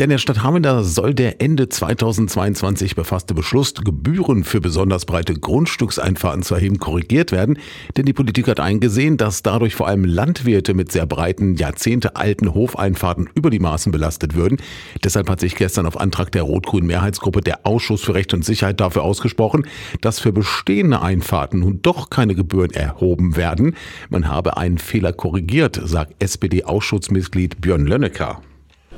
Ja, 0.00 0.04
in 0.04 0.10
der 0.10 0.16
Stadt 0.16 0.42
Hameln 0.42 0.82
soll 0.82 1.12
der 1.12 1.42
Ende 1.42 1.68
2022 1.68 2.96
befasste 2.96 3.34
Beschluss, 3.34 3.74
Gebühren 3.74 4.44
für 4.44 4.62
besonders 4.62 5.04
breite 5.04 5.34
Grundstückseinfahrten 5.34 6.42
zu 6.42 6.54
erheben, 6.54 6.78
korrigiert 6.78 7.32
werden. 7.32 7.58
Denn 7.98 8.06
die 8.06 8.14
Politik 8.14 8.48
hat 8.48 8.60
eingesehen, 8.60 9.18
dass 9.18 9.42
dadurch 9.42 9.74
vor 9.74 9.88
allem 9.88 10.06
Landwirte 10.06 10.72
mit 10.72 10.90
sehr 10.90 11.04
breiten, 11.04 11.56
jahrzehntealten 11.56 12.54
Hofeinfahrten 12.54 13.28
über 13.34 13.50
die 13.50 13.58
Maßen 13.58 13.92
belastet 13.92 14.34
würden. 14.34 14.56
Deshalb 15.04 15.28
hat 15.28 15.38
sich 15.38 15.54
gestern 15.54 15.84
auf 15.84 16.00
Antrag 16.00 16.32
der 16.32 16.44
rot-grünen 16.44 16.86
Mehrheitsgruppe 16.86 17.42
der 17.42 17.66
Ausschuss 17.66 18.00
für 18.00 18.14
Recht 18.14 18.32
und 18.32 18.42
Sicherheit 18.42 18.80
dafür 18.80 19.02
ausgesprochen, 19.02 19.66
dass 20.00 20.18
für 20.18 20.32
bestehende 20.32 21.02
Einfahrten 21.02 21.60
nun 21.60 21.82
doch 21.82 22.08
keine 22.08 22.34
Gebühren 22.34 22.70
erhoben 22.70 23.36
werden. 23.36 23.76
Man 24.08 24.28
habe 24.28 24.56
einen 24.56 24.78
Fehler 24.78 25.12
korrigiert, 25.12 25.78
sagt 25.84 26.14
SPD-Ausschussmitglied 26.22 27.60
Björn 27.60 27.86
Lönnecker. 27.86 28.40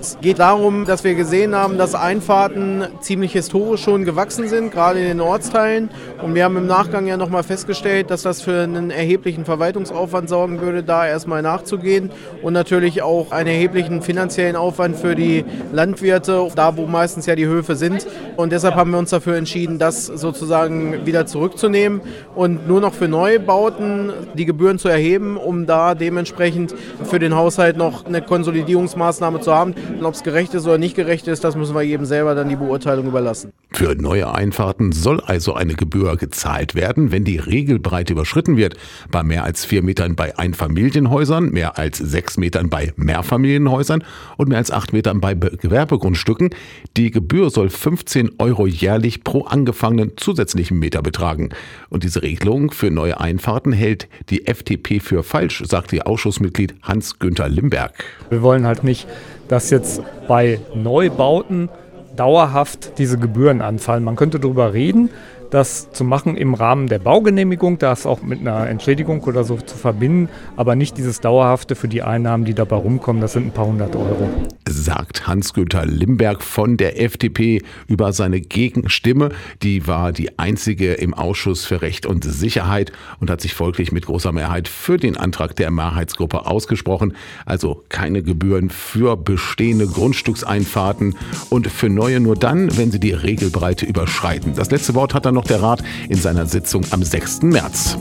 Es 0.00 0.16
geht 0.20 0.38
darum, 0.38 0.84
dass 0.84 1.02
wir 1.02 1.16
gesehen 1.16 1.56
haben, 1.56 1.76
dass 1.76 1.96
Einfahrten 1.96 2.86
ziemlich 3.00 3.32
historisch 3.32 3.82
schon 3.82 4.04
gewachsen 4.04 4.46
sind, 4.46 4.70
gerade 4.70 5.00
in 5.00 5.08
den 5.08 5.20
Ortsteilen. 5.20 5.90
Und 6.22 6.36
wir 6.36 6.44
haben 6.44 6.56
im 6.56 6.68
Nachgang 6.68 7.08
ja 7.08 7.16
nochmal 7.16 7.42
festgestellt, 7.42 8.08
dass 8.10 8.22
das 8.22 8.40
für 8.40 8.62
einen 8.62 8.92
erheblichen 8.92 9.44
Verwaltungsaufwand 9.44 10.28
sorgen 10.28 10.60
würde, 10.60 10.84
da 10.84 11.04
erstmal 11.04 11.42
nachzugehen. 11.42 12.12
Und 12.42 12.52
natürlich 12.52 13.02
auch 13.02 13.32
einen 13.32 13.48
erheblichen 13.48 14.00
finanziellen 14.00 14.54
Aufwand 14.54 14.96
für 14.96 15.16
die 15.16 15.44
Landwirte, 15.72 16.48
da 16.54 16.76
wo 16.76 16.86
meistens 16.86 17.26
ja 17.26 17.34
die 17.34 17.46
Höfe 17.46 17.74
sind. 17.74 18.06
Und 18.36 18.52
deshalb 18.52 18.76
haben 18.76 18.92
wir 18.92 18.98
uns 18.98 19.10
dafür 19.10 19.34
entschieden, 19.34 19.80
das 19.80 20.06
sozusagen 20.06 21.06
wieder 21.06 21.26
zurückzunehmen 21.26 22.02
und 22.36 22.68
nur 22.68 22.80
noch 22.80 22.94
für 22.94 23.08
Neubauten 23.08 24.12
die 24.34 24.44
Gebühren 24.44 24.78
zu 24.78 24.88
erheben, 24.88 25.36
um 25.36 25.66
da 25.66 25.96
dementsprechend 25.96 26.72
für 27.02 27.18
den 27.18 27.34
Haushalt 27.34 27.76
noch 27.76 28.06
eine 28.06 28.22
Konsolidierungsmaßnahme 28.22 29.40
zu 29.40 29.52
haben. 29.52 29.74
Ob 30.02 30.14
es 30.14 30.22
gerecht 30.22 30.54
ist 30.54 30.64
oder 30.64 30.78
nicht 30.78 30.94
gerecht 30.94 31.28
ist, 31.28 31.44
das 31.44 31.56
müssen 31.56 31.74
wir 31.74 31.82
jedem 31.82 32.04
selber 32.04 32.34
dann 32.34 32.48
die 32.48 32.56
Beurteilung 32.56 33.06
überlassen. 33.06 33.52
Für 33.70 33.94
neue 33.94 34.32
Einfahrten 34.32 34.92
soll 34.92 35.20
also 35.20 35.54
eine 35.54 35.74
Gebühr 35.74 36.16
gezahlt 36.16 36.74
werden, 36.74 37.12
wenn 37.12 37.24
die 37.24 37.38
Regelbreite 37.38 38.12
überschritten 38.12 38.56
wird. 38.56 38.76
Bei 39.10 39.22
mehr 39.22 39.44
als 39.44 39.64
vier 39.64 39.82
Metern 39.82 40.16
bei 40.16 40.38
Einfamilienhäusern, 40.38 41.50
mehr 41.50 41.78
als 41.78 41.98
sechs 41.98 42.38
Metern 42.38 42.70
bei 42.70 42.92
Mehrfamilienhäusern 42.96 44.04
und 44.36 44.48
mehr 44.48 44.58
als 44.58 44.70
acht 44.70 44.92
Metern 44.92 45.20
bei 45.20 45.34
Gewerbegrundstücken. 45.34 46.50
Die 46.96 47.10
Gebühr 47.10 47.50
soll 47.50 47.68
15 47.68 48.32
Euro 48.38 48.66
jährlich 48.66 49.24
pro 49.24 49.44
angefangenen 49.44 50.12
zusätzlichen 50.16 50.78
Meter 50.78 51.02
betragen. 51.02 51.50
Und 51.88 52.04
diese 52.04 52.22
Regelung 52.22 52.70
für 52.70 52.90
neue 52.90 53.20
Einfahrten 53.20 53.72
hält 53.72 54.08
die 54.30 54.46
FDP 54.46 55.00
für 55.00 55.22
falsch, 55.22 55.62
sagt 55.66 55.92
ihr 55.92 56.06
Ausschussmitglied 56.06 56.74
Hans-Günther 56.82 57.48
Limberg. 57.48 57.92
Wir 58.30 58.42
wollen 58.42 58.66
halt 58.66 58.84
nicht, 58.84 59.06
dass 59.48 59.70
jetzt 59.70 60.02
bei 60.26 60.60
Neubauten 60.74 61.68
dauerhaft 62.16 62.98
diese 62.98 63.18
Gebühren 63.18 63.62
anfallen. 63.62 64.04
Man 64.04 64.16
könnte 64.16 64.40
darüber 64.40 64.72
reden, 64.74 65.10
das 65.50 65.90
zu 65.92 66.04
machen 66.04 66.36
im 66.36 66.54
Rahmen 66.54 66.88
der 66.88 66.98
Baugenehmigung, 66.98 67.78
das 67.78 68.06
auch 68.06 68.22
mit 68.22 68.40
einer 68.40 68.68
Entschädigung 68.68 69.22
oder 69.24 69.44
so 69.44 69.56
zu 69.56 69.76
verbinden, 69.76 70.28
aber 70.56 70.76
nicht 70.76 70.98
dieses 70.98 71.20
Dauerhafte 71.20 71.74
für 71.74 71.88
die 71.88 72.02
Einnahmen, 72.02 72.44
die 72.44 72.54
dabei 72.54 72.76
rumkommen, 72.76 73.22
das 73.22 73.32
sind 73.32 73.46
ein 73.46 73.52
paar 73.52 73.66
hundert 73.66 73.96
Euro. 73.96 74.28
Sagt 74.68 75.26
Hans-Günther 75.26 75.86
Limberg 75.86 76.42
von 76.42 76.76
der 76.76 77.00
FDP 77.00 77.62
über 77.86 78.12
seine 78.12 78.40
Gegenstimme. 78.40 79.30
Die 79.62 79.86
war 79.86 80.12
die 80.12 80.38
einzige 80.38 80.94
im 80.94 81.14
Ausschuss 81.14 81.64
für 81.64 81.82
Recht 81.82 82.06
und 82.06 82.24
Sicherheit 82.24 82.92
und 83.20 83.30
hat 83.30 83.40
sich 83.40 83.54
folglich 83.54 83.92
mit 83.92 84.06
großer 84.06 84.32
Mehrheit 84.32 84.68
für 84.68 84.98
den 84.98 85.16
Antrag 85.16 85.56
der 85.56 85.70
Mehrheitsgruppe 85.70 86.46
ausgesprochen. 86.46 87.14
Also 87.46 87.84
keine 87.88 88.22
Gebühren 88.22 88.70
für 88.70 89.16
bestehende 89.16 89.86
Grundstückseinfahrten 89.86 91.16
und 91.50 91.68
für 91.68 91.88
neue 91.88 92.20
nur 92.20 92.36
dann, 92.36 92.76
wenn 92.76 92.90
sie 92.90 93.00
die 93.00 93.12
Regelbreite 93.12 93.86
überschreiten. 93.86 94.54
Das 94.54 94.70
letzte 94.70 94.94
Wort 94.94 95.14
hat 95.14 95.24
dann 95.24 95.37
noch 95.38 95.46
der 95.46 95.62
Rat 95.62 95.84
in 96.08 96.16
seiner 96.16 96.46
Sitzung 96.46 96.84
am 96.90 97.04
6. 97.04 97.42
März. 97.42 97.96